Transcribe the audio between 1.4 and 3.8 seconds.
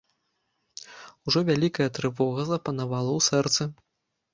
вялікая трывога запанавала ў сэрцы.